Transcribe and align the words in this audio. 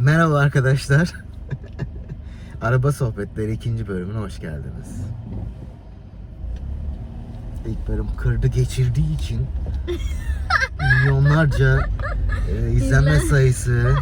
Merhaba 0.00 0.38
arkadaşlar. 0.38 1.12
Araba 2.62 2.92
sohbetleri 2.92 3.52
ikinci 3.52 3.88
bölümüne 3.88 4.18
hoş 4.18 4.40
geldiniz. 4.40 5.00
İlk 7.66 7.88
bölüm 7.88 8.06
kırdı 8.16 8.46
geçirdiği 8.46 9.14
için 9.14 9.46
milyonlarca 10.80 11.88
e, 12.50 12.70
izlenme 12.72 13.10
İzlen- 13.10 13.28
sayısı, 13.28 13.96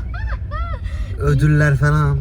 ödüller 1.18 1.76
falan. 1.76 2.18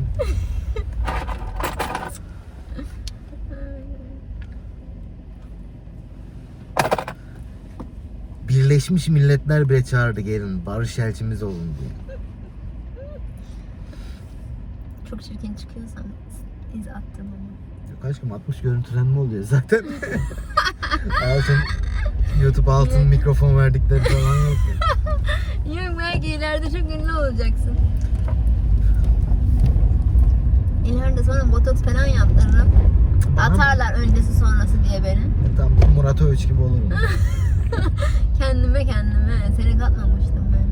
Birleşmiş 8.50 9.08
Milletler 9.08 9.70
bile 9.70 9.84
çağırdı 9.84 10.22
gelin 10.22 10.66
barış 10.66 11.00
elçimiz 11.00 11.44
olun 11.44 11.74
diye. 11.80 12.17
Çok 15.10 15.24
çirkin 15.24 15.54
çıkıyorsam 15.54 16.04
iz 16.76 16.88
attım 16.88 17.28
ama. 17.28 17.92
Yok 17.92 18.06
aşkım 18.06 18.32
60 18.32 18.62
görüntülenme 18.62 19.20
oluyor 19.20 19.44
zaten. 19.44 19.80
altın 21.24 21.58
YouTube 22.44 22.72
altın 22.72 23.08
mikrofon 23.08 23.58
verdikleri 23.58 24.04
falan 24.04 24.36
yok. 24.36 24.58
Yok 25.78 25.96
belki 26.00 26.28
ileride 26.28 26.66
çok 26.80 26.92
ünlü 26.92 27.12
olacaksın. 27.12 27.78
İleride 30.86 31.24
sonra 31.24 31.52
botoks 31.52 31.82
falan 31.82 32.06
yaptırırım. 32.06 32.72
Bana 33.38 33.50
mı? 33.50 33.56
Atarlar 33.56 33.94
öncesi 33.94 34.34
sonrası 34.40 34.84
diye 34.90 35.04
beni. 35.04 35.22
Tam 35.58 35.94
Murat 35.96 36.22
Övüç 36.22 36.48
gibi 36.48 36.62
olurum. 36.62 36.90
Kendime 38.40 38.86
kendime. 38.86 39.52
Seni 39.58 39.78
katmamıştım 39.80 40.54
ben. 40.54 40.68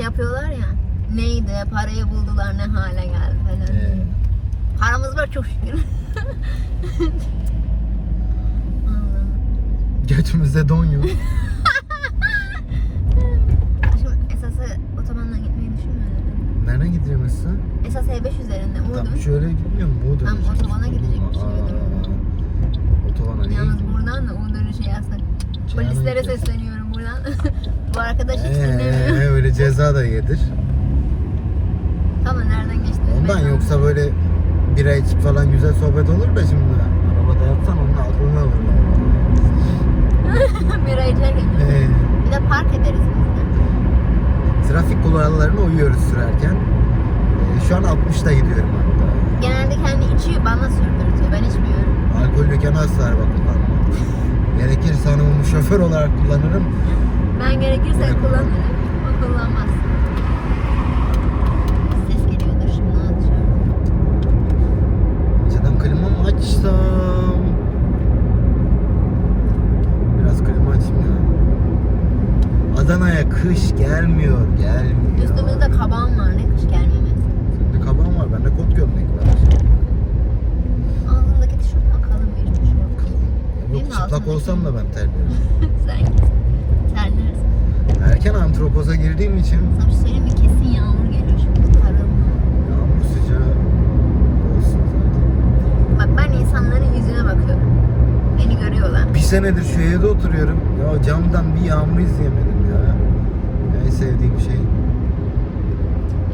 Şey 0.00 0.04
yapıyorlar 0.04 0.50
ya. 0.50 0.66
Neydi? 1.14 1.52
Parayı 1.72 2.10
buldular 2.10 2.58
ne 2.58 2.62
hale 2.62 3.06
geldi 3.06 3.36
falan. 3.44 3.60
Ee, 3.76 3.98
Paramız 4.80 5.16
var 5.16 5.30
çok 5.32 5.44
şükür. 5.46 5.74
Götümüzde 10.08 10.68
don 10.68 10.84
yok. 10.84 11.04
Şimdi 13.98 14.16
esası 14.34 14.76
otobandan 15.02 15.44
gitmeyi 15.44 15.70
düşünmüyorum. 15.76 16.66
Nereden 16.66 16.92
mesela? 17.16 17.54
Esas 17.86 18.06
E5 18.06 18.42
üzerinde 18.42 18.76
Tam 18.78 18.84
Umudum. 18.84 19.16
şöyle 19.24 19.50
gitmiyor 19.52 19.88
mu? 19.88 19.94
Bu 20.10 20.18
Tam 20.24 20.36
dönecek. 20.36 20.52
otobana 20.60 20.86
gidecekmiş 20.86 21.36
gibi. 21.36 21.46
Otobana 23.10 23.52
Yalnız 23.52 23.78
buradan 23.94 24.28
da 24.28 24.34
U 24.34 24.54
dönüşü 24.54 24.82
yazsak. 24.82 25.20
Ceyhan'a 25.68 25.92
Polislere 25.92 26.22
sesleniyorum 26.22 26.94
buradan. 26.94 27.18
Bu 27.96 28.00
arkadaş 28.00 28.36
hiç 28.36 28.54
dinlemiyor. 28.56 29.22
Ee, 29.22 29.28
öyle 29.34 29.52
ceza 29.52 29.94
da 29.94 30.04
yedir. 30.04 30.40
Tamam 32.24 32.42
nereden 32.48 32.76
geçtiniz? 32.86 33.08
Ondan 33.22 33.38
belli 33.38 33.48
yoksa 33.50 33.82
böyle 33.82 34.08
bira 34.76 34.94
içip 34.94 35.20
falan 35.22 35.50
güzel 35.50 35.72
sohbet 35.74 36.08
olur 36.10 36.36
da 36.36 36.40
şimdi 36.40 36.64
arabada 37.20 37.44
yapsan 37.46 37.76
onun 37.78 37.92
aklını 37.92 38.40
olmaz. 38.40 38.54
Bira 40.86 41.04
içerken. 41.04 41.44
Ee, 41.60 41.86
Bir 42.26 42.32
de 42.32 42.38
park 42.48 42.74
ederiz 42.74 43.00
biz 43.16 44.68
de. 44.68 44.72
trafik 44.72 45.04
kurallarına 45.04 45.60
uyuyoruz 45.60 45.98
sürerken. 46.10 46.54
Ee, 46.54 47.68
şu 47.68 47.76
an 47.76 47.82
60'ta 47.82 48.32
gidiyorum 48.32 48.70
hatta. 48.76 49.10
Genelde 49.42 49.74
kendi 49.74 50.04
içiyor 50.14 50.44
bana 50.44 50.68
sürdürtüyor. 50.68 51.32
Ben 51.32 51.44
içmiyorum. 51.44 51.90
Alkollüyken 52.22 52.72
asla 52.72 53.04
araba 53.04 53.22
kullanmam. 53.22 53.70
Gerekirse 54.58 55.10
hanımımı 55.10 55.44
şoför 55.44 55.80
olarak 55.80 56.10
kullanırım. 56.22 56.64
Ben 57.40 57.60
gerekirse 57.60 57.98
Evet. 58.04 58.14
kullanırım. 58.20 58.48
O 59.06 59.22
kullanmaz. 59.26 59.70
Ses 62.08 62.22
geliyordur 62.26 62.68
şimdi 62.74 62.90
açıyorum. 62.90 63.50
Önceden 65.46 65.78
klimamı 65.78 66.24
açsam. 66.26 67.40
Biraz 70.20 70.38
klima 70.44 70.70
açayım 70.70 70.96
ya. 71.00 71.20
Adana'ya 72.82 73.28
kış 73.28 73.70
gelmiyor, 73.76 74.38
gelmiyor. 74.58 75.24
Üstümüzde 75.24 75.70
kaban 75.78 76.18
var 76.18 76.30
ne 76.36 76.54
kış 76.54 76.62
gelmemesi. 76.62 77.20
Sende 77.72 77.84
kaban 77.84 78.18
var, 78.18 78.26
bende 78.32 78.48
kot 78.56 78.76
gömlek 78.76 79.06
var. 79.10 79.24
Ağzımdaki 81.10 81.58
tişört 81.58 81.84
bakalım 81.98 82.28
bir 82.36 82.54
tişört. 82.54 83.12
Benim 83.72 83.84
Yok 83.84 83.92
çıplak 83.92 84.28
olsam 84.28 84.64
da 84.64 84.74
ben 84.74 84.92
terliyorum. 84.92 85.34
Sen 85.86 85.98
git. 85.98 86.39
Antropoza 88.60 88.94
girdiğim 88.94 89.38
için 89.38 89.60
Sana 89.80 90.12
mi? 90.20 90.28
Kesin 90.28 90.72
yağmur 90.76 91.04
geliyor 91.04 91.38
şimdi. 91.38 91.78
Karım. 91.82 92.10
yağmur 92.70 93.04
sıcağı 93.12 93.48
olsun 94.58 94.80
zaten. 94.92 95.98
Bak 95.98 96.08
ben 96.18 96.38
insanların 96.38 96.92
yüzüne 96.94 97.24
bakıyorum. 97.24 97.62
Beni 98.38 98.60
görüyorlar. 98.60 99.14
Bir 99.14 99.18
senedir 99.18 99.64
şu 99.64 99.80
evde 99.80 100.06
oturuyorum. 100.06 100.58
Ya 100.80 101.02
camdan 101.02 101.44
bir 101.56 101.60
yağmur 101.60 102.00
izleyemedim 102.00 102.66
ya. 102.72 102.94
En 103.86 103.90
sevdiğim 103.90 104.40
şey. 104.40 104.60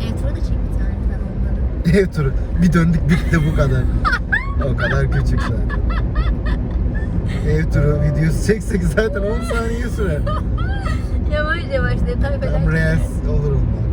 Ev 0.09 0.17
turu 0.17 0.31
da 0.31 0.41
çek 0.41 0.59
bir 0.65 0.79
tane 0.79 0.95
sen 1.09 1.21
onları. 1.21 1.99
Ev 1.99 2.07
turu. 2.07 2.33
Bir 2.63 2.73
döndük 2.73 3.11
bitti 3.11 3.41
bu 3.53 3.57
kadar. 3.57 3.83
o 4.73 4.77
kadar 4.77 5.11
küçük 5.11 5.43
zaten. 5.43 5.81
Ev 7.51 7.71
turu 7.71 8.01
videosu 8.03 8.47
çeksek 8.47 8.85
zaten 8.85 9.21
10 9.21 9.45
saniye 9.55 9.89
sürer. 9.89 10.21
Falan. 12.15 12.41
Tam 12.53 12.73
reels 12.73 13.29
olur 13.29 13.53
onlar. 13.53 13.87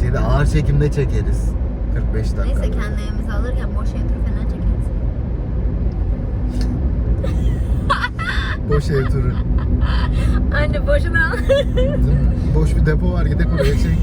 Şeyde 0.00 0.18
ağır 0.18 0.46
çekimde 0.46 0.92
çekeriz. 0.92 1.50
45 1.94 2.36
dakika. 2.36 2.44
Neyse 2.44 2.60
kendi 2.62 3.02
evimizi 3.02 3.32
alırken 3.32 3.68
boş 3.76 3.88
ev 3.88 3.92
turu 4.08 4.20
falan 4.26 4.44
çekeriz. 4.44 4.88
Boş 8.70 8.90
ev 8.90 9.06
turu. 9.10 9.32
Anne 10.56 10.86
boşuna 10.86 11.26
al. 11.30 11.36
Boş 12.54 12.76
bir 12.76 12.86
depo 12.86 13.12
var 13.12 13.26
gidek 13.26 13.46
oraya 13.54 13.72
çek. 13.78 13.98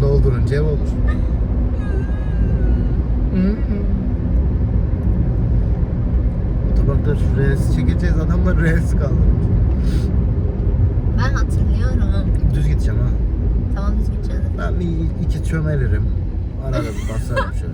Doldurunca 0.00 0.56
ev 0.56 0.62
olur. 0.62 0.88
Otoparkta 6.72 7.14
şu 7.16 7.40
reels 7.40 7.76
çekeceğiz 7.76 8.16
adamlar 8.18 8.58
reels 8.58 8.90
kaldırmış. 8.90 9.46
Ben 11.18 11.34
hatırlıyorum. 11.34 12.02
Düz 12.54 12.68
gideceğim 12.68 13.00
ha. 13.00 13.08
Tamam 13.74 13.92
düz 13.98 14.10
gideceğiz. 14.10 14.42
Ben 14.58 14.80
bir 14.80 15.26
iki 15.26 15.44
çömelirim. 15.44 16.06
Bir 16.68 17.14
basarım 17.14 17.54
şöyle. 17.60 17.72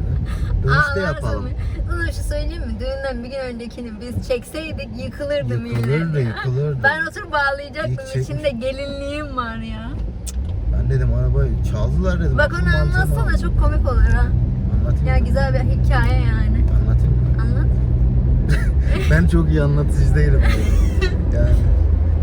Dönüşte 0.65 1.01
yapalım. 1.01 1.49
Sana, 1.91 2.01
bir 2.07 2.13
şey 2.13 2.23
söyleyeyim 2.25 2.63
mi? 2.67 2.75
Düğünden 2.81 3.25
bir 3.25 3.29
gün 3.31 3.39
öncekini 3.55 3.91
biz 4.01 4.29
çekseydik 4.29 4.89
yıkılırdım 5.05 5.67
Yıkılırdı, 5.67 6.21
yine. 6.21 6.29
yıkılırdı. 6.29 6.79
Ben 6.83 7.07
oturup 7.07 7.33
bağlayacaktım. 7.33 7.93
İlk 7.93 8.07
çekmiş. 8.07 8.29
İçinde 8.29 8.51
gelinliğim 8.51 9.37
var 9.37 9.57
ya. 9.57 9.91
Ben 10.73 10.91
dedim 10.91 11.15
arabayı 11.15 11.51
çaldılar 11.73 12.21
dedim. 12.21 12.39
Bak 12.39 12.53
onu 12.63 12.77
anlatsana 12.77 13.23
aldım. 13.23 13.37
çok 13.43 13.61
komik 13.61 13.93
olur 13.93 14.01
ha. 14.01 14.27
Anlatayım 14.81 15.07
Ya 15.07 15.19
güzel 15.19 15.55
bir 15.55 15.59
hikaye 15.59 16.21
yani. 16.23 16.65
Anlatayım? 16.81 17.15
Anlat. 17.41 17.67
Ben 19.11 19.27
çok 19.27 19.49
iyi 19.49 19.63
anlatıcı 19.63 20.15
değilim. 20.15 20.41
yani. 21.35 21.49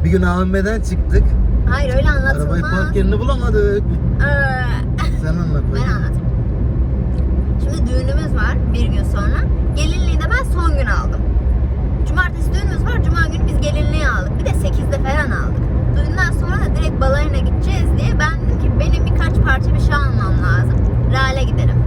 Bir 0.06 0.10
gün 0.12 0.22
AVM'den 0.22 0.82
çıktık. 0.82 1.24
Hayır 1.70 1.96
öyle 1.96 2.10
Arabayı 2.10 2.30
anlatılmaz. 2.34 2.62
park 2.72 2.96
yerini 2.96 3.20
bulamadık. 3.20 3.84
Ee, 4.22 5.06
Sen 5.22 5.28
anlat 5.28 5.64
ben 5.76 5.92
anlatayım. 5.92 6.26
Şimdi 7.64 7.90
düğünümüz 7.92 8.36
var 8.36 8.58
bir 8.74 8.86
gün 8.88 9.04
sonra. 9.04 9.38
Gelinliği 9.76 10.20
de 10.20 10.24
ben 10.24 10.44
son 10.54 10.78
gün 10.78 10.86
aldım. 10.86 11.22
Cumartesi 12.08 12.54
düğünümüz 12.54 12.86
var. 12.86 13.04
Cuma 13.04 13.28
günü 13.28 13.48
biz 13.48 13.62
gelinliği 13.62 14.08
aldık. 14.08 14.40
Bir 14.40 14.46
de 14.46 14.50
8'de 14.50 14.98
falan 14.98 15.32
aldık. 15.32 15.64
Düğünden 15.98 16.32
sonra 16.32 16.56
da 16.56 16.76
direkt 16.76 17.02
balayına 17.02 17.38
gideceğiz 17.38 17.88
diye 17.98 18.20
ben 18.20 18.42
dedim 18.46 18.60
ki 18.60 18.72
benim 18.80 19.06
birkaç 19.06 19.36
parça 19.46 19.74
bir 19.74 19.80
şey 19.80 19.94
almam 19.96 20.34
lazım. 20.44 20.78
Real'e 21.12 21.44
gidelim. 21.44 21.84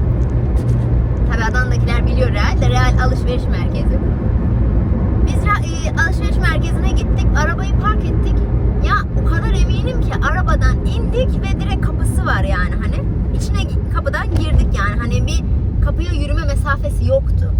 Tabi 1.32 1.44
Adana'dakiler 1.44 2.06
biliyor 2.06 2.28
Real 2.32 2.60
de 2.60 2.68
Real 2.70 3.06
alışveriş 3.06 3.44
merkezi. 3.44 3.98
Biz 5.28 5.44
e, 5.44 6.02
alışveriş 6.02 6.36
merkezine 6.36 6.90
gittik. 6.90 7.26
Arabayı 7.38 7.78
park 7.80 8.04
ettik. 8.04 8.34
Ya 8.86 8.94
o 9.22 9.24
kadar 9.24 9.52
eminim 9.52 10.00
ki 10.00 10.12
arabadan 10.30 10.76
indik 10.86 11.42
ve 11.42 11.60
direkt 11.60 11.86
kapısı 11.86 12.26
var 12.26 12.42
yani 12.44 12.74
hani. 12.82 13.08
içine 13.36 13.58
kapıdan 13.94 14.30
girdik 14.30 14.68
yani 14.78 15.00
hani 15.00 15.26
bir 15.26 15.44
kapıya 15.84 16.12
yürüme 16.12 16.44
mesafesi 16.44 17.06
yoktu. 17.06 17.52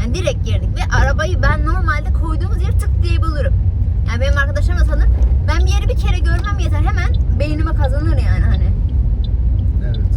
Yani 0.00 0.14
direkt 0.14 0.44
girdik 0.44 0.68
ve 0.76 0.96
arabayı 0.96 1.42
ben 1.42 1.66
normalde 1.66 2.12
koyduğumuz 2.22 2.62
yeri 2.62 2.78
tık 2.78 3.02
diye 3.02 3.22
bulurum. 3.22 3.54
Yani 4.08 4.20
benim 4.20 4.38
arkadaşlarım 4.38 4.80
da 4.80 4.84
tanır. 4.84 5.08
Ben 5.48 5.66
bir 5.66 5.70
yeri 5.72 5.88
bir 5.88 5.96
kere 5.96 6.18
görmem 6.18 6.58
yeter 6.58 6.82
hemen 6.82 7.38
beynime 7.38 7.72
kazanır 7.74 8.16
yani 8.16 8.44
hani. 8.50 8.68
Evet. 9.86 10.14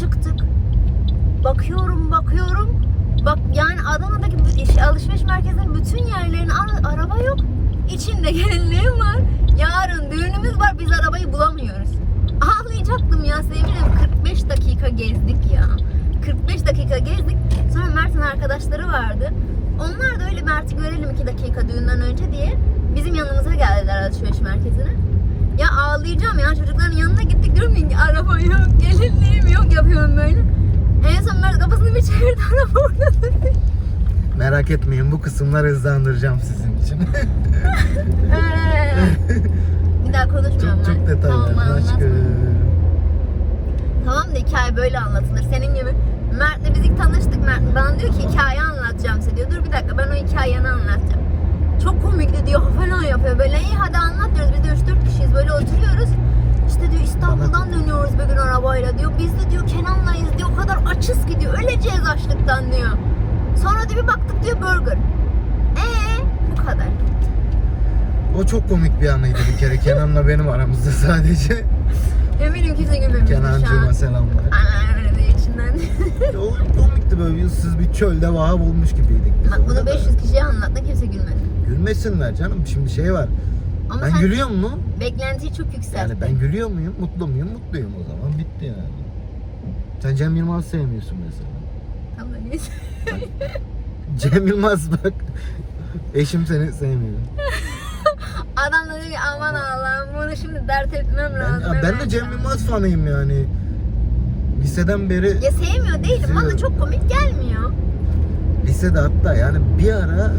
Çıktık. 0.00 0.40
Bakıyorum 1.44 2.10
bakıyorum. 2.10 2.89
Bak 3.24 3.38
yani 3.54 3.76
Adana'daki 3.96 4.36
bu- 4.38 4.60
iş- 4.62 4.78
alışveriş 4.82 5.22
merkezinin 5.22 5.74
bütün 5.74 6.06
yerlerine 6.06 6.52
ara- 6.52 6.88
araba 6.94 7.18
yok. 7.18 7.38
İçinde 7.90 8.30
gelinliğim 8.32 8.98
var. 9.00 9.16
Yarın 9.58 10.10
düğünümüz 10.10 10.58
var 10.58 10.72
biz 10.78 10.92
arabayı 10.92 11.32
bulamıyoruz. 11.32 11.88
Ağlayacaktım 12.40 13.24
ya 13.24 13.42
sevgilim 13.42 13.92
45 14.22 14.48
dakika 14.48 14.88
gezdik 14.88 15.52
ya. 15.54 15.64
45 16.24 16.66
dakika 16.66 16.98
gezdik. 16.98 17.36
Sonra 17.72 17.86
Mert'in 17.94 18.20
arkadaşları 18.20 18.88
vardı. 18.88 19.30
Onlar 19.78 20.20
da 20.20 20.24
öyle 20.30 20.42
Mert'i 20.42 20.76
görelim 20.76 21.10
2 21.10 21.26
dakika 21.26 21.68
düğünden 21.68 22.00
önce 22.00 22.32
diye 22.32 22.58
bizim 22.96 23.14
yanımıza 23.14 23.54
geldiler 23.54 24.02
alışveriş 24.08 24.40
merkezine. 24.40 24.92
Ya 25.58 25.66
ağlayacağım 25.82 26.38
ya 26.38 26.54
çocukların 26.54 26.96
yanına 26.96 27.22
gittik 27.22 27.56
diyorum 27.56 27.74
ki 27.74 27.96
araba 28.10 28.40
yok, 28.40 28.60
gelinliğim 28.80 29.46
yok 29.46 29.72
yapıyorum 29.74 30.16
böyle. 30.16 30.42
En 31.08 31.22
son 31.22 31.40
Mert 31.40 31.58
kafasını 31.58 31.94
bir 31.94 32.02
çevirdi 32.02 32.40
araba 32.54 32.78
orada. 32.86 33.10
Merak 34.38 34.70
etmeyin 34.70 35.12
bu 35.12 35.20
kısımları 35.20 35.68
hızlandıracağım 35.68 36.40
sizin 36.40 36.78
için. 36.78 36.98
Bir 40.06 40.12
daha 40.12 40.28
konuşmuyorum 40.28 40.78
çok 40.78 40.86
çok 40.86 40.96
ben. 40.96 41.06
detaylar. 41.06 41.36
Tamam, 41.46 41.56
Başka. 41.76 41.94
anlatma. 41.94 42.08
Tamam 44.04 44.24
da 44.34 44.38
hikaye 44.38 44.76
böyle 44.76 44.98
anlatılır. 44.98 45.42
Senin 45.54 45.74
gibi 45.74 45.94
Mert'le 46.38 46.74
biz 46.74 46.84
ilk 46.84 46.96
tanıştık. 46.98 47.44
Mert 47.46 47.74
bana 47.74 47.98
diyor 47.98 48.12
ki 48.12 48.28
hikaye 48.28 48.60
anlatacağım 48.60 49.22
size 49.22 49.36
diyor. 49.36 49.50
Dur 49.50 49.64
bir 49.64 49.72
dakika 49.72 49.98
ben 49.98 50.08
o 50.08 50.14
hikayeni 50.14 50.68
anlatacağım. 50.68 51.22
Çok 51.84 52.02
komikti 52.02 52.46
diyor 52.46 52.60
falan 52.78 53.02
yapıyor. 53.02 53.38
Böyle 53.38 53.60
iyi 53.60 53.74
hadi 53.78 53.96
anlat 53.98 54.30
diyoruz. 54.36 54.52
Biz 54.58 54.86
de 54.86 54.92
3-4 54.92 55.04
kişiyiz 55.04 55.34
böyle 55.34 55.52
oturuyoruz. 55.52 56.10
İşte 56.70 56.90
diyor 56.90 57.02
İstanbul'dan 57.02 57.72
dönüyoruz 57.72 58.10
bir 58.18 58.24
gün 58.24 58.36
arabayla 58.36 58.98
diyor. 58.98 59.12
Biz 59.18 59.32
de 59.32 59.50
diyor 59.50 59.66
Kenan'layız 59.66 60.28
diyor. 60.38 60.48
O 60.52 60.56
kadar 60.56 60.78
açız 60.96 61.26
ki 61.26 61.40
diyor. 61.40 61.54
Öleceğiz 61.54 62.06
açlıktan 62.14 62.72
diyor. 62.72 62.90
Sonra 63.62 63.88
diyor 63.88 64.02
bir 64.02 64.08
baktık 64.08 64.44
diyor 64.44 64.56
burger. 64.56 64.98
Ee 65.76 66.22
bu 66.52 66.56
kadar. 66.66 66.86
O 68.38 68.46
çok 68.46 68.68
komik 68.68 69.00
bir 69.00 69.08
anıydı 69.08 69.38
bir 69.52 69.58
kere. 69.58 69.76
Kenan'la 69.78 70.28
benim 70.28 70.48
aramızda 70.48 70.90
sadece. 70.90 71.64
Eminim 72.42 72.74
kimse 72.74 72.96
gülmemiştir 72.96 73.36
şu 73.36 73.42
Kenancığıma 73.42 73.86
an. 73.88 73.92
selamlar. 73.92 74.44
Aa, 74.52 75.30
içinden. 75.38 75.74
o 76.38 76.50
komikti 76.80 77.18
böyle 77.20 77.44
ıssız 77.46 77.78
bir 77.78 77.92
çölde 77.92 78.34
vaha 78.34 78.60
bulmuş 78.60 78.90
gibiydik. 78.90 79.32
biz 79.44 79.50
Bak 79.52 79.60
bunu 79.68 79.76
da. 79.76 79.86
500 79.86 80.16
kişiye 80.22 80.44
anlattı 80.44 80.84
kimse 80.86 81.06
gülmedi. 81.06 81.40
Gülmesinler 81.68 82.34
canım. 82.34 82.66
Şimdi 82.66 82.90
şey 82.90 83.12
var. 83.12 83.26
Ama 83.90 84.02
ben 84.02 84.10
sen 84.10 84.20
gülüyor 84.20 84.48
mu? 84.48 84.70
beklentiyi 85.00 85.54
çok 85.54 85.74
yükselttin. 85.74 85.98
Yani 86.08 86.20
ben 86.20 86.38
gülüyor 86.38 86.68
muyum? 86.70 86.94
Mutlu 87.00 87.26
muyum? 87.26 87.48
Mutluyum 87.52 87.92
o 88.00 88.02
zaman. 88.04 88.38
Bitti 88.38 88.64
yani. 88.64 88.88
Sen 90.02 90.16
Cem 90.16 90.36
Yılmaz 90.36 90.64
sevmiyorsun 90.64 91.18
mesela. 91.26 91.48
Tamam 92.18 92.34
neyse. 92.50 92.72
Cem 94.18 94.46
Yılmaz 94.46 94.92
bak. 94.92 95.12
Eşim 96.14 96.46
seni 96.46 96.72
sevmiyor. 96.72 97.18
Adam 98.56 98.86
da 98.88 98.94
diyor 99.00 99.10
ki 99.12 99.18
aman 99.36 99.54
Allah'ım 99.54 100.08
bunu 100.18 100.36
şimdi 100.36 100.68
dert 100.68 100.94
etmem 100.94 101.32
Ben, 101.34 101.40
lazım. 101.40 101.72
ben 101.82 101.86
hemen 101.88 102.00
de 102.00 102.08
Cem 102.08 102.20
şu 102.20 102.26
an." 102.26 102.30
Yılmaz 102.32 102.66
fanıyım 102.66 103.06
yani. 103.06 103.44
Liseden 104.62 105.10
beri 105.10 105.26
Ya 105.44 105.50
sevmiyor 105.50 106.04
değilim. 106.04 106.28
Bana 106.30 106.40
Seviyorum. 106.40 106.56
çok 106.56 106.80
komik 106.80 107.00
gelmiyor. 107.10 107.70
lisede 108.66 108.98
hatta 108.98 109.34
yani 109.34 109.58
bir 109.78 109.92
ara 109.92 110.32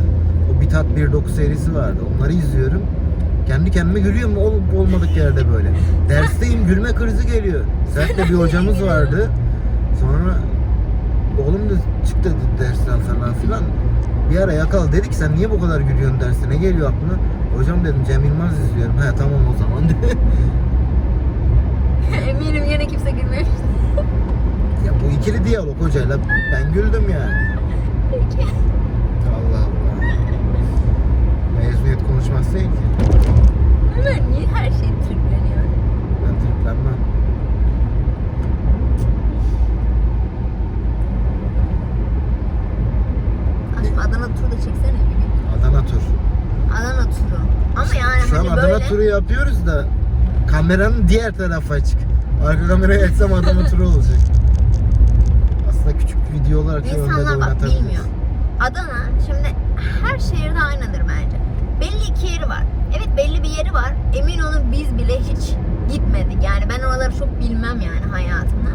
o 0.58 0.62
Bitat 0.62 0.86
1.9 0.86 1.30
serisi 1.30 1.76
vardı. 1.76 2.00
Onları 2.18 2.34
izliyorum. 2.34 2.82
Kendi 3.52 3.72
kendime 3.72 4.00
gülüyorum 4.00 4.38
olup 4.38 4.74
olmadık 4.78 5.18
yerde 5.18 5.52
böyle. 5.54 5.70
Dersteyim 6.10 6.68
gülme 6.68 6.94
krizi 6.96 7.28
geliyor. 7.28 7.66
Sert'te 7.94 8.24
bir 8.24 8.34
hocamız 8.34 8.84
vardı. 8.84 9.30
Sonra 10.00 10.38
oğlum 11.44 11.70
da 11.70 11.74
çık 12.08 12.24
dedi 12.24 12.36
dersten 12.60 13.00
falan 13.00 13.34
filan. 13.34 13.64
Bir 14.32 14.38
ara 14.38 14.54
yakal 14.54 14.92
dedi 14.92 15.10
ki 15.10 15.16
sen 15.16 15.36
niye 15.36 15.50
bu 15.52 15.60
kadar 15.62 15.82
gülüyorsun 15.82 16.20
derste 16.20 16.50
ne 16.50 16.56
geliyor 16.56 16.90
aklına? 16.94 17.14
Hocam 17.58 17.84
dedim 17.86 18.04
Cem 18.08 18.26
Yılmaz 18.26 18.60
izliyorum. 18.60 18.96
He 18.98 19.16
tamam 19.18 19.40
o 19.56 19.58
zaman 19.60 19.84
dedi. 19.90 20.18
Eminim 22.30 22.64
yine 22.72 22.88
kimse 22.88 23.12
gülmemiş. 23.12 23.48
ya 24.86 24.94
bu 25.04 25.20
ikili 25.22 25.46
diyalog 25.46 25.82
hocayla 25.82 26.18
ben 26.54 26.74
güldüm 26.74 27.04
yani. 27.10 27.58
Peki. 28.12 28.48
Allah 29.30 29.58
Allah. 29.58 29.66
Mezuniyet 31.60 32.08
konuşması 32.08 32.54
değil 32.54 32.66
ki. 32.66 33.21
Ömer 34.00 34.22
niye 34.32 34.48
her 34.48 34.70
şey 34.70 34.80
tripleniyor? 34.80 35.64
Ben 36.24 36.40
triplenmem. 36.40 36.98
Aşkım 43.82 44.00
Adana 44.00 44.26
turu 44.36 44.52
da 44.52 44.56
çeksene 44.56 44.94
bir 44.94 45.16
gün. 45.16 45.60
Adana 45.60 45.86
tur. 45.86 46.02
Adana 46.80 47.04
turu. 47.04 47.40
Ama 47.76 47.96
yani 48.00 48.30
Şu 48.30 48.36
an 48.36 48.40
hani 48.46 48.52
Adana 48.52 48.70
böyle... 48.74 48.88
turu 48.88 49.04
yapıyoruz 49.04 49.66
da 49.68 49.86
kameranın 50.52 51.08
diğer 51.08 51.32
tarafı 51.32 51.74
açık. 51.74 51.98
Arka 52.48 52.68
kamerayı 52.68 53.06
açsam 53.06 53.34
Adana 53.34 53.66
turu 53.66 53.88
olacak. 53.88 54.18
Aslında 55.70 55.98
küçük 55.98 56.18
video 56.34 56.60
olarak 56.62 56.86
İnsanlar 56.86 57.40
bak 57.40 57.64
bilmiyor. 57.64 58.04
Adana 58.60 59.00
şimdi 59.26 59.56
her 60.06 60.20
şehirde 60.20 60.60
aynıdır 60.60 61.02
bence. 61.10 61.38
Belli 61.82 62.04
iki 62.12 62.34
yeri 62.34 62.50
var. 62.50 62.64
Evet 62.98 63.10
belli 63.18 63.44
bir 63.44 63.50
yeri 63.50 63.74
var. 63.74 63.94
Emin 64.16 64.40
olun 64.40 64.72
biz 64.72 64.98
bile 64.98 65.20
hiç 65.20 65.50
gitmedik. 65.94 66.44
Yani 66.44 66.64
ben 66.70 66.80
oraları 66.88 67.18
çok 67.20 67.40
bilmem 67.40 67.82
yani 67.82 68.12
hayatımda. 68.12 68.70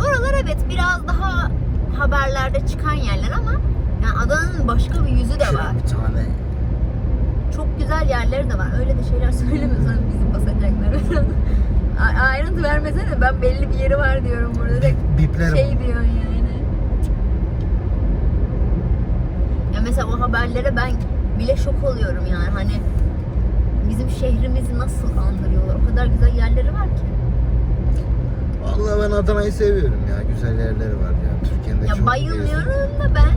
Oralar 0.00 0.34
evet 0.44 0.56
biraz 0.70 1.08
daha 1.08 1.50
haberlerde 1.98 2.66
çıkan 2.66 2.92
yerler 2.92 3.30
ama 3.38 3.52
yani 4.04 4.18
Adana'nın 4.24 4.68
başka 4.68 5.04
bir 5.06 5.10
yüzü 5.10 5.40
de 5.40 5.44
var. 5.54 5.72
Bir 5.84 5.88
tane. 5.90 6.26
Çok 7.56 7.78
güzel 7.78 8.08
yerleri 8.08 8.50
de 8.50 8.58
var. 8.58 8.68
Öyle 8.80 8.98
de 8.98 9.04
şeyler 9.04 9.32
söylemiyorsan 9.42 9.96
bizi 10.08 10.34
basacaklar. 10.34 11.26
Ayrıntı 12.30 12.62
vermesene 12.62 13.20
ben 13.20 13.42
belli 13.42 13.68
bir 13.70 13.74
yeri 13.74 13.98
var 13.98 14.24
diyorum 14.24 14.52
burada. 14.58 14.74
Direkt 14.74 14.98
Biplerim. 15.18 15.56
şey 15.56 15.78
diyorsun 15.78 16.04
yani. 16.04 16.36
Ya 19.74 19.80
mesela 19.82 20.06
o 20.06 20.20
haberlere 20.20 20.76
ben 20.76 20.90
bile 21.38 21.56
şok 21.56 21.84
oluyorum 21.84 22.26
yani 22.30 22.48
hani 22.54 22.72
bizim 23.90 24.10
şehrimizi 24.10 24.78
nasıl 24.78 25.08
andırıyorlar. 25.18 25.76
O 25.84 25.88
kadar 25.90 26.06
güzel 26.06 26.36
yerleri 26.36 26.72
var 26.72 26.84
ki. 26.86 27.02
Vallahi 28.64 29.02
ben 29.02 29.16
Adana'yı 29.16 29.52
seviyorum 29.52 30.00
ya. 30.10 30.34
Güzel 30.34 30.58
yerleri 30.58 30.96
var 30.96 31.10
ya. 31.10 31.50
Türkiye'nin 31.50 31.82
de 31.82 31.86
Ya 31.86 31.94
çok 31.94 32.06
bayılmıyorum 32.06 33.00
da 33.00 33.14
ben 33.14 33.30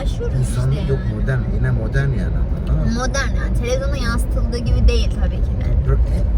yaşıyoruz 0.00 0.34
İnsan 0.38 0.70
işte 0.70 0.92
yok 0.92 1.00
yani. 1.10 1.20
modern. 1.20 1.40
Yine 1.56 1.70
modern 1.70 2.08
yani 2.08 2.36
Adana. 2.64 2.82
Modern 2.94 3.36
yani 3.42 3.54
televizyonda 3.60 3.96
yansıtıldığı 3.96 4.58
gibi 4.58 4.88
değil 4.88 5.10
tabii 5.22 5.36
ki 5.36 5.42
de. 5.60 5.94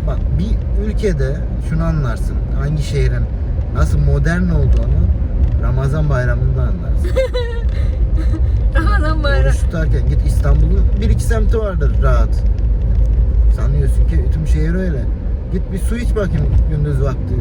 Bak 0.06 0.18
bir 0.38 0.84
ülkede 0.86 1.36
şunu 1.68 1.84
anlarsın. 1.84 2.36
Hangi 2.60 2.82
şehrin 2.82 3.24
nasıl 3.74 3.98
modern 3.98 4.42
olduğunu 4.48 5.00
Ramazan 5.62 6.08
bayramında 6.10 6.60
anlarsın. 6.62 7.08
Ramazan 8.74 9.22
bayramı. 9.24 9.48
Oruç 9.48 9.60
tutarken 9.60 10.08
git 10.08 10.26
İstanbul'un 10.26 10.84
bir 11.00 11.10
iki 11.10 11.24
semti 11.24 11.58
vardır 11.58 12.02
rahat. 12.02 12.44
Sanıyorsun 13.60 14.06
ki 14.08 14.24
tüm 14.34 14.46
şehir 14.46 14.74
öyle. 14.74 15.04
Git 15.52 15.72
bir 15.72 15.78
su 15.78 15.96
iç 15.96 16.16
bakayım 16.16 16.46
gündüz 16.70 17.02
vakti. 17.02 17.34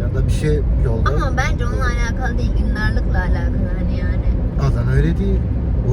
Ya 0.00 0.14
da 0.14 0.26
bir 0.26 0.32
şey 0.32 0.60
yolda. 0.84 1.10
Ama 1.10 1.32
bence 1.36 1.66
onunla 1.66 1.84
alakalı 1.84 2.38
değil, 2.38 2.52
gündarlıkla 2.58 3.18
alakalı 3.18 3.68
hani 3.78 3.98
yani. 3.98 4.26
Adana 4.72 4.90
öyle 4.92 5.18
değil. 5.18 5.38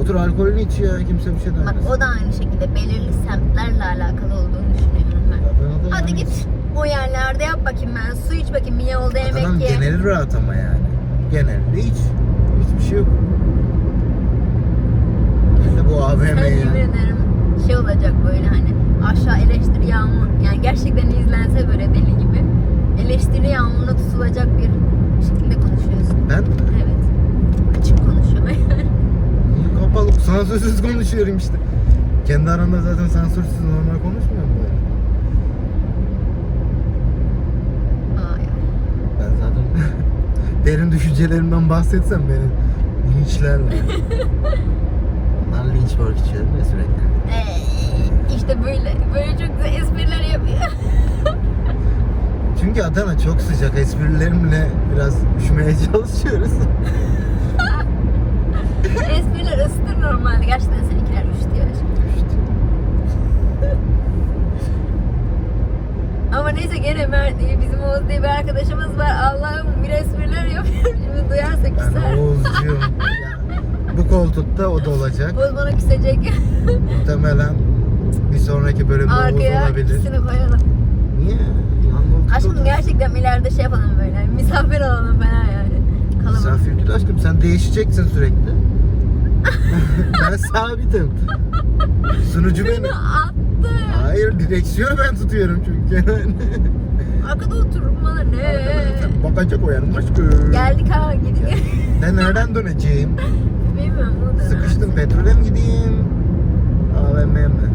Otur 0.02 0.16
alkolünü 0.16 0.62
iç 0.62 0.80
ya 0.80 0.98
kimse 1.08 1.36
bir 1.36 1.40
şey 1.40 1.52
demez. 1.54 1.66
Bak 1.66 1.76
o 1.98 2.00
da 2.02 2.06
aynı 2.06 2.34
şekilde 2.34 2.76
belirli 2.76 3.14
semtlerle 3.28 3.84
alakalı 3.84 4.34
olduğunu 4.34 4.68
düşünüyorum 4.74 5.24
ben. 5.32 5.38
Adana'da 5.38 5.96
Hadi 6.02 6.16
git 6.16 6.48
o 6.78 6.86
yerlerde 6.86 7.44
yap 7.44 7.60
bakayım 7.66 7.92
ben 7.96 8.16
su 8.16 8.34
iç 8.34 8.54
bakayım 8.54 8.80
bir 8.80 8.92
yolda 8.92 9.18
yemek 9.20 9.44
Adana'nın 9.44 9.60
ye. 9.60 9.68
geneli 9.70 10.04
rahat 10.04 10.36
ama 10.36 10.56
yani. 10.56 10.80
Genelde 11.32 11.78
hiç. 11.78 11.98
Hiçbir 12.64 12.90
şey 12.90 12.98
yok. 12.98 13.08
De 15.78 15.90
bu 15.90 16.04
AVM 16.06 16.26
yemin 16.26 16.76
ya. 16.76 16.84
ederim 16.84 17.18
şey 17.68 17.78
olacak 17.78 18.14
böyle 18.28 18.48
hani 18.48 18.70
aşağı 19.06 19.38
eleştiri 19.38 19.88
yağmur 19.88 20.28
yani 20.46 20.62
gerçekten 20.62 21.08
izlense 21.08 21.68
böyle 21.68 21.90
deli 21.90 22.18
gibi 22.18 22.44
eleştiri 23.02 23.48
yağmuruna 23.48 23.96
tutulacak 23.98 24.48
bir 24.58 24.70
şekilde 25.28 25.56
konuşuyorsun. 25.56 26.18
Ben 26.30 26.44
Evet. 26.84 27.00
Açık 27.80 27.98
konuşuyor 27.98 28.48
kapalı 29.94 30.12
sansürsüz 30.12 30.82
konuşuyorum 30.82 31.38
işte. 31.38 31.54
Kendi 32.28 32.52
aramda 32.52 32.82
zaten 32.82 33.08
sansürsüz 33.08 33.60
normal 33.62 34.00
konuşmuyorum 34.04 34.50
böyle. 34.60 34.80
Ay, 38.28 38.42
ay. 38.42 38.48
Ben 39.20 39.30
zaten 39.40 39.64
derin 40.66 40.92
düşüncelerimden 40.92 41.70
bahsetsem 41.70 42.22
beni 42.30 42.50
linçlerler. 43.20 43.74
Onlar 45.50 45.74
linç 45.76 45.90
work 45.90 46.18
içiyorum 46.26 46.50
ya 46.60 46.66
sürekli. 46.66 47.02
Ee, 47.32 47.49
işte 48.50 48.64
böyle. 48.64 48.94
Böyle 49.14 49.32
çok 49.32 49.58
güzel 49.58 49.82
espriler 49.82 50.20
yapıyor. 50.20 50.72
Çünkü 52.62 52.82
Adana 52.82 53.20
çok 53.20 53.42
sıcak. 53.42 53.78
Esprilerimle 53.78 54.68
biraz 54.96 55.16
üşümeye 55.38 55.76
çalışıyoruz. 55.94 56.52
espriler 59.12 59.66
ısıtır 59.66 60.02
normalde. 60.02 60.46
Gerçekten 60.46 60.84
seninkiler 60.84 61.24
üşütüyor. 61.34 61.66
İşte. 62.16 62.36
de 67.00 67.08
Mert 67.08 67.40
diye 67.40 67.62
bizim 67.62 67.80
Oğuz 67.84 68.10
diye 68.10 68.20
bir 68.20 68.28
arkadaşımız 68.28 68.98
var. 68.98 69.12
Allah'ım 69.24 69.68
bir 69.84 69.90
espriler 69.90 70.46
yapıyor. 70.46 70.84
Şimdi 70.86 71.30
duyarsa 71.30 71.64
Ben 71.64 71.76
küser. 71.78 72.14
Oğuzcuğum. 72.18 72.80
Ya, 72.82 72.90
Bu 73.98 74.08
koltukta 74.10 74.68
o 74.68 74.86
da 74.86 74.90
olacak. 74.90 75.34
Oğuz 75.38 75.56
bana 75.56 75.72
küsecek. 75.72 76.34
Muhtemelen 76.98 77.69
sonraki 78.50 78.90
bölümde 78.90 79.14
Oğuz 79.14 79.20
Arkaya 79.20 79.64
olabilir. 79.66 79.96
ikisini 79.96 80.18
koyalım. 80.18 80.60
Niye? 81.20 81.38
Koltukta 81.92 82.36
Aşkım 82.36 82.66
gerçekten 82.66 83.16
ileride 83.16 83.50
şey 83.52 83.64
yapalım 83.64 83.92
böyle. 84.00 84.26
Misafir 84.36 84.82
olalım 84.82 85.20
falan 85.20 85.46
yani. 85.54 85.82
Kalalım. 86.24 86.36
Misafir 86.36 86.78
değil 86.78 86.92
aşkım 86.96 87.20
sen 87.20 87.42
değişeceksin 87.42 88.08
sürekli. 88.08 88.36
ben 90.22 90.38
sabitim. 90.38 91.12
Sunucu 92.34 92.66
benim. 92.66 92.84
Beni 92.84 92.92
attı. 92.92 93.70
Hayır 94.04 94.40
direksiyonu 94.40 94.96
ben 94.98 95.16
tutuyorum 95.16 95.62
çünkü. 95.66 96.06
Arkada 97.32 97.56
oturup 97.56 98.04
bana 98.04 98.22
ne? 98.22 98.66
Bakacak 99.24 99.64
o 99.64 99.72
yanım 99.72 99.96
aşkım. 99.96 100.52
Geldik 100.52 100.90
ha 100.90 101.14
gidik. 101.16 101.64
Ben 102.02 102.16
nereden 102.16 102.56
döneceğim? 102.56 103.10
Bilmiyorum. 103.78 104.14
Sıkıştım 104.50 104.92
petrole 104.96 105.34
mi 105.34 105.44
gideyim? 105.44 106.06
AVM'ye 106.98 107.48
mi? 107.48 107.69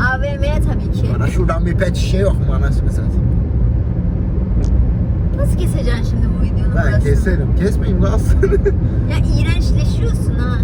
AVM'ye 0.00 0.60
tabii 0.72 0.92
ki. 0.92 1.08
Bana 1.14 1.26
şuradan 1.26 1.66
bir 1.66 1.74
pet 1.74 1.96
şişe 1.96 2.18
yok 2.18 2.46
mu 2.48 2.54
anasını 2.54 2.90
satayım? 2.90 3.26
Nasıl 5.36 5.58
keseceksin 5.58 6.04
şimdi 6.10 6.26
bu 6.38 6.42
videonun 6.44 6.74
Ben 6.76 6.82
burasını? 6.84 7.04
keserim. 7.04 7.56
Kesmeyeyim 7.58 8.02
kalsın. 8.02 8.38
Ya 9.10 9.16
iğrençleşiyorsun 9.18 10.34
ha. 10.34 10.58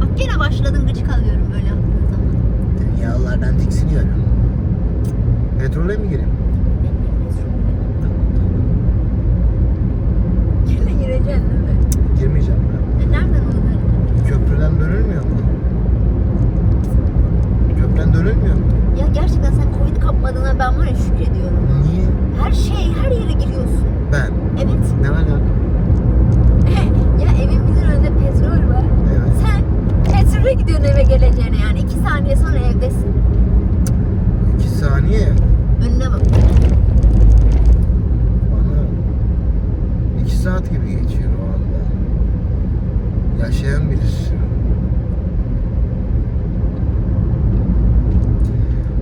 Bak 0.00 0.08
gene 0.18 0.38
başladın 0.38 0.86
gıcık 0.86 1.08
alıyorum 1.08 1.42
böyle 1.52 1.66
yaptığın 1.66 2.06
zaman. 2.10 2.96
Dünyalardan 2.96 3.58
tiksiniyorum. 3.58 4.08
Petrole 5.58 5.96
mi 5.96 6.08
gireyim? 6.08 6.30
Gene 10.68 10.92
gireceksin 11.02 11.24
değil 11.50 11.60
mi? 11.60 12.18
Girmeyeceğim 12.20 12.60
ben. 13.00 13.02
E 13.08 13.12
nereden 13.12 13.40
onu 13.44 14.28
Köprüden 14.28 14.80
dönülmüyor 14.80 15.22
mu? 15.22 15.28
Köprüden 17.80 18.12
dönülmüyor 18.14 18.54
mu? 18.54 18.62
Ya 19.00 19.06
gerçekten 19.14 19.50
sen 19.52 19.66
Covid 19.78 20.02
kapmadığına 20.02 20.58
ben 20.58 20.78
var 20.78 20.84
ya 20.86 20.94
şükrediyorum. 20.96 21.58
Niye? 21.82 22.04
Her 22.42 22.52
şey, 22.52 22.92
her 23.02 23.10
yere 23.10 23.32
giriyorsun. 23.32 23.84
Ben. 24.12 24.30
Evet. 24.62 24.84
Ne 25.02 25.08
alaka? 25.08 25.44
ya 27.24 27.44
evimin 27.44 27.76
önünde 27.76 28.08
petrol 28.08 28.68
var. 28.74 28.84
Evet. 29.12 29.32
Sen 29.42 29.62
petrole 30.14 30.52
gidiyorsun 30.52 30.84
eve 30.84 31.02
geleceğine 31.02 31.56
yani. 31.66 31.78
iki 31.78 31.96
saniye 32.08 32.36
sonra 32.36 32.58
evdesin. 32.58 33.06
İki 34.58 34.68
saniye. 35.24 35.32
Önüne 35.82 36.12
bak. 36.12 36.20
Bana 38.52 38.80
iki 40.22 40.36
saat 40.36 40.70
gibi 40.70 40.90
geçiyor 40.90 41.30
o 41.40 41.44
anda. 41.54 41.80
Yaşayan 43.46 43.90
bilir. 43.90 44.14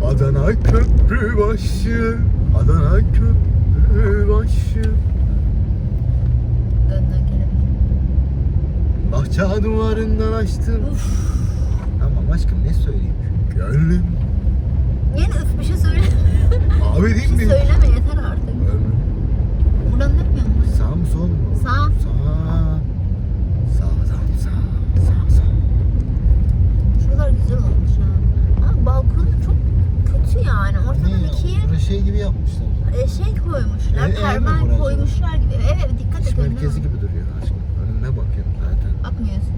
Adana 0.06 0.46
köprü 0.46 1.38
başı, 1.38 2.18
Adana 2.58 2.98
köprü 2.98 4.28
başı. 4.28 4.90
Bahçe 9.12 9.64
duvarından 9.64 10.32
açtım. 10.32 10.80
Uf. 10.92 11.32
Tamam 11.98 12.24
aşkım 12.32 12.64
ne 12.64 12.74
söyleyeyim? 12.74 13.14
Gönlüm. 13.56 14.21
Yine 15.16 15.28
üf 15.28 15.58
bir 15.60 15.64
şey 15.64 15.76
söyle. 15.76 16.00
Abi 16.96 17.06
Bir 17.06 17.14
değil 17.14 17.26
şey 17.28 17.36
mi? 17.36 17.42
söyleme 17.42 17.86
yeter 17.86 18.24
artık. 18.30 18.54
Buradan 19.92 20.12
ne 20.12 20.16
yapıyorsun? 20.16 20.52
Sağ 20.78 20.88
mı 20.94 21.06
sol 21.12 21.26
mu? 21.26 21.36
Sağ. 21.62 21.70
Sağ. 21.70 22.78
Sağdan 23.78 24.04
sağ. 24.38 24.50
Sağ 25.06 25.30
sağ. 25.36 25.42
Şuralar 27.04 27.30
güzel 27.30 27.58
olmuş 27.58 27.90
ha. 28.02 28.08
Ama 28.68 28.86
balkonu 28.86 29.30
çok 29.46 29.54
kötü 30.06 30.48
yani. 30.48 30.78
Ortadan 30.78 31.24
ikiye 31.24 31.58
Burası 31.68 31.80
şey 31.84 32.02
gibi 32.02 32.18
yapmışlar. 32.18 32.66
e, 33.04 33.08
şey 33.08 33.34
koymuşlar. 33.36 34.08
Ev- 34.08 34.12
ev 34.12 34.14
permen 34.22 34.60
burası? 34.62 34.78
koymuşlar 34.82 35.34
gibi. 35.34 35.54
Evet 35.74 35.90
dikkat 35.98 36.26
et. 36.28 36.38
merkezi 36.38 36.82
gibi 36.82 36.96
duruyor 36.96 37.26
aşkım. 37.42 37.56
Önüne 37.82 38.08
bakıyorum 38.16 38.52
zaten. 38.64 38.92
Bakmıyorsun. 39.04 39.52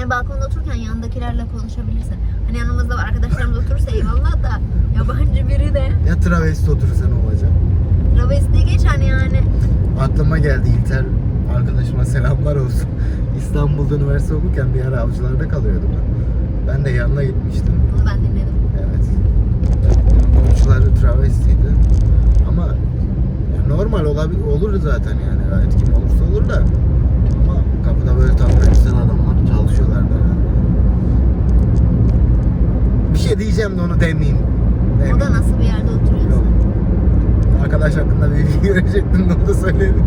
Yani 0.00 0.10
balkonda 0.10 0.46
otururken 0.46 0.74
yanındakilerle 0.74 1.42
konuşabilirsin. 1.56 2.16
Hani 2.46 2.58
yanımızda 2.58 2.94
arkadaşlarımız 2.96 3.58
oturursa 3.58 3.90
eyvallah 3.90 4.32
da 4.42 4.60
yabancı 4.96 5.48
biri 5.48 5.74
de 5.74 5.92
Ya 6.08 6.20
travesti 6.20 6.70
oturursa 6.70 7.04
ne 7.08 7.14
olacak? 7.26 7.50
travesti 8.16 8.64
geç 8.64 8.84
hani 8.86 9.08
yani. 9.08 9.40
Aklıma 10.00 10.38
geldi 10.38 10.68
İlter 10.80 11.04
arkadaşıma 11.56 12.04
selamlar 12.04 12.56
olsun. 12.56 12.88
İstanbul'da 13.38 13.94
üniversite 13.94 14.34
okurken 14.34 14.74
bir 14.74 14.84
ara 14.84 15.00
avcılarda 15.00 15.48
kalıyordu 15.48 15.84
ben. 15.92 16.04
Ben 16.68 16.84
de 16.84 16.90
yanına 16.90 17.22
gitmiştim. 17.24 17.74
Bunu 17.96 18.06
ben 18.06 18.18
dinledim. 18.18 18.54
Evet. 18.78 19.06
Komşuları 20.48 20.94
travestiydi. 20.94 21.68
Ama 22.48 22.68
normal 23.68 24.04
olabil 24.04 24.40
olur 24.42 24.76
zaten 24.80 25.10
yani. 25.12 25.40
Gayet 25.50 25.76
kim 25.84 25.94
olursa 25.94 26.24
olur 26.32 26.48
da. 26.48 26.62
Ama 27.44 27.56
kapıda 27.84 28.16
böyle 28.16 28.36
tatlı 28.36 28.68
güzel 28.70 28.92
adamlar 28.94 29.13
Bir 33.34 33.38
şey 33.38 33.46
diyeceğim 33.46 33.78
de 33.78 33.82
onu 33.82 34.00
demeyeyim. 34.00 34.38
O 34.38 34.98
demeyeyim. 34.98 35.20
da 35.20 35.30
nasıl 35.30 35.58
bir 35.58 35.64
yerde 35.64 35.92
Yok. 35.92 36.00
oturuyorsun? 36.02 36.44
Arkadaş 37.64 37.96
hakkında 37.96 38.30
bir 38.30 38.36
bilgi 38.36 38.74
verecektim 38.74 39.28
de 39.30 39.34
onu 39.34 39.46
da 39.46 39.54
söyledim. 39.54 40.02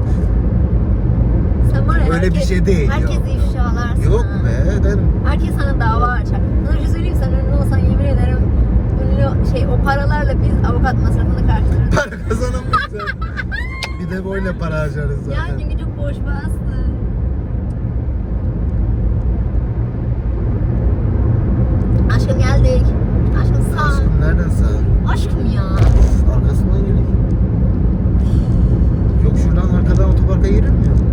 Sen 1.72 1.88
var 1.88 1.98
ya 1.98 2.04
Öyle 2.04 2.14
bir 2.22 2.26
herkes- 2.28 2.48
şey 2.50 2.66
değil, 2.66 2.90
Herkesi 2.90 3.14
yok. 3.14 3.28
ifşalarsın. 3.48 4.04
Yok 4.12 4.26
ha. 4.26 4.46
be 4.80 4.84
derim. 4.84 5.00
Herkes 5.26 5.50
sana 5.60 5.80
dava 5.80 6.06
açar. 6.06 6.40
Sana 6.66 6.76
bir 6.76 6.80
şey 6.80 6.88
söyleyeyim 6.88 7.16
sen 7.20 7.32
ünlü 7.32 7.56
olsan 7.64 7.78
yemin 7.78 8.06
ederim 8.06 8.38
ünlü 9.04 9.46
şey 9.52 9.68
o 9.68 9.84
paralarla 9.86 10.34
biz 10.44 10.70
avukat 10.72 10.94
masrafını 10.94 11.48
karşılarız. 11.48 11.96
Para 11.96 12.30
kazanamayız. 12.30 13.10
Bir 14.00 14.10
de 14.16 14.26
böyle 14.30 14.52
para 14.60 14.80
harcarız 14.80 15.20
zaten. 15.26 15.38
ya 15.38 15.60
çünkü 15.60 15.78
çok 15.84 15.98
boş 15.98 16.16
bastın. 16.26 16.88
Aşkım 22.16 22.40
geldik. 22.40 22.84
Aşkım 24.28 24.52
sağ. 24.52 24.66
Aşkım 24.66 24.78
nereden 25.06 25.06
sağ? 25.06 25.12
Aşkım 25.12 25.46
ya. 25.56 25.64
Uf, 25.64 26.30
Arkasından 26.36 26.78
yürü. 26.78 27.02
Yok 29.24 29.34
şuradan 29.44 29.70
arkadan 29.70 30.10
otoparka 30.10 30.48
girilmiyor 30.48 30.96
mu? 30.96 31.06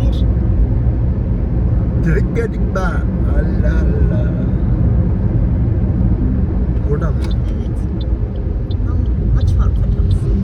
Gir. 0.00 0.24
Direkt 2.04 2.36
geldik 2.36 2.60
be. 2.74 2.80
Allah 2.80 3.72
Allah. 3.72 4.32
Buradan 6.90 7.12
mı? 7.12 7.18
Evet. 7.24 7.78
Lan 8.88 8.98
aç 9.42 9.50
fark 9.52 9.72
açamazsın. 9.78 10.42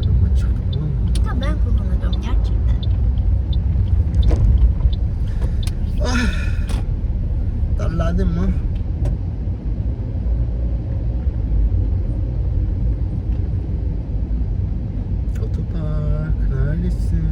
Adamı 0.00 0.36
çarpma. 0.36 0.86
Ya 1.26 1.40
ben 1.40 1.54
kullanacağım 1.64 2.14
gerçekten. 2.22 2.84
Darladın 7.78 8.28
mı? 8.28 8.46
Otopark 15.42 16.48
neredesin? 16.50 17.24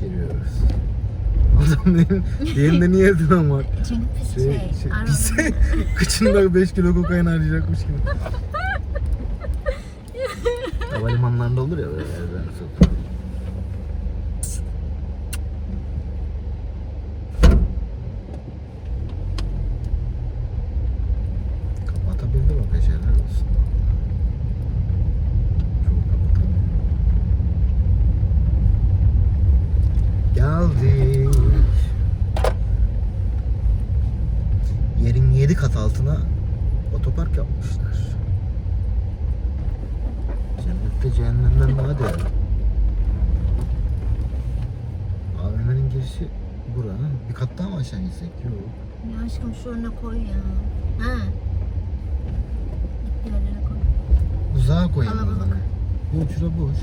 Geliyoruz. 0.00 0.54
Benim 1.86 2.24
diğerinde 2.54 2.90
niye 2.92 3.06
yedin 3.06 3.30
ama? 3.30 3.62
Çünkü 3.88 4.02
pis 4.18 4.34
Şey, 4.34 4.44
şey. 4.44 4.52
şey, 4.82 4.90
pis. 5.06 5.32
Kıçında 5.98 6.54
5 6.54 6.72
kilo 6.72 6.94
kokain 6.94 7.26
harcayacakmış 7.26 7.78
gibi. 7.78 7.92
Havalimanlarında 10.94 11.60
olur 11.60 11.78
ya 11.78 11.86
böyle 11.86 11.96
yerden 12.02 12.44
sonra. 12.58 12.90
Kapatabildi 21.86 22.54
bak 22.58 22.78
eşerler 22.78 23.14
olsun. 23.24 23.46
Çok 25.84 25.98
kapatamıyor. 26.10 26.64
Geldik. 30.34 31.23
Daha 42.00 42.08
değerli. 42.08 42.22
AVM'nin 45.44 45.90
girişi 45.90 46.28
buranın. 46.76 47.10
Bir 47.28 47.34
kat 47.34 47.48
daha 47.58 47.68
mı 47.68 47.76
aşağı 47.76 48.00
gitsek? 48.00 48.28
Yok. 48.44 48.52
Ya 49.14 49.26
aşkım 49.26 49.54
şu 49.62 49.68
önüne 49.70 49.88
koy 50.02 50.16
ya. 50.18 50.24
Ha. 50.98 51.14
uzağa 54.56 54.92
koyayım 54.94 55.18
o 55.18 55.20
Kalabalık. 55.20 55.40
zaman. 55.42 55.58
Yok 56.14 56.30
şura 56.38 56.46
boş. 56.48 56.76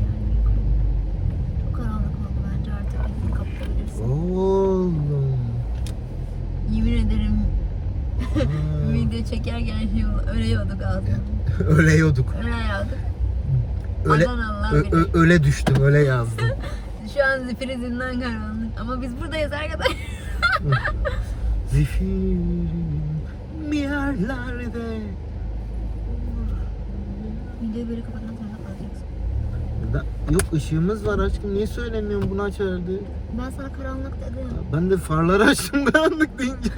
Yani 0.00 0.34
çok 1.64 1.74
karanlık 1.76 2.04
oldu 2.06 2.40
bence 2.58 2.72
artık 2.72 3.22
gidip 3.22 3.36
kapatabilirsin. 3.36 4.10
Oğlum. 4.10 5.36
Yemin 6.72 7.06
ederim 7.06 7.36
video 8.92 9.24
çekerken 9.24 9.78
şey. 9.78 10.04
Ölüyorduk 10.32 10.82
ağzına. 10.82 11.18
öyle 11.68 11.92
yiyorduk. 11.92 12.34
Öyle 14.12 14.28
Allah 14.28 14.70
ö- 14.72 14.96
ö- 14.96 15.20
öyle 15.20 15.42
düştüm, 15.44 15.76
öyle 15.82 15.98
yazdım. 15.98 16.46
Şu 17.14 17.24
an 17.24 17.48
zifirizinden 17.48 18.20
karanlık. 18.20 18.80
Ama 18.80 19.02
biz 19.02 19.20
buradayız 19.20 19.52
arkadaşlar. 19.52 19.96
Zifirim 21.70 22.70
bir 23.70 23.78
yerlerde. 23.78 25.00
Videoyu 27.62 27.88
böyle 27.88 28.00
kapatmak 28.00 28.30
zorunda 28.30 28.56
kalacaksın. 28.66 29.06
Da, 29.92 30.04
yok 30.32 30.52
ışığımız 30.52 31.06
var 31.06 31.18
aşkım. 31.18 31.54
Niye 31.54 31.66
söylemiyorsun 31.66 32.30
bunu 32.30 32.42
açardı? 32.42 32.90
Ben 33.38 33.50
sana 33.56 33.72
karanlık 33.72 34.12
dedim. 34.20 34.48
Ben 34.72 34.90
de 34.90 34.96
farları 34.96 35.44
açtım 35.44 35.84
karanlık 35.92 36.38
deyince. 36.38 36.70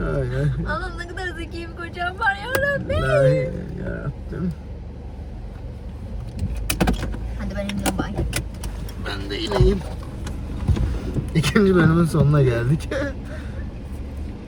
ya 0.00 0.08
ya. 0.18 0.44
Allah'ım 0.68 0.98
ne 0.98 1.08
kadar 1.08 1.28
zeki 1.38 1.68
bir 1.68 1.76
kocam 1.88 2.18
var 2.18 2.36
ya 2.44 2.62
Rabbi. 2.74 2.94
İlahi 2.94 3.50
yarabbim. 3.84 4.52
İniyorum 7.64 7.98
bay. 7.98 8.12
Ben 9.06 9.30
de 9.30 9.40
ineyim. 9.40 9.78
İkinci 11.34 11.74
bölümün 11.74 12.04
sonuna 12.04 12.42
geldik. 12.42 12.88